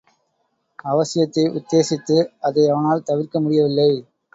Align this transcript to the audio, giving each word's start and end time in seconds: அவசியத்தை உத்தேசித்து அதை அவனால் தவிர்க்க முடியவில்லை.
அவசியத்தை 0.85 1.43
உத்தேசித்து 1.51 2.17
அதை 2.39 2.69
அவனால் 2.69 3.03
தவிர்க்க 3.03 3.39
முடியவில்லை. 3.39 3.91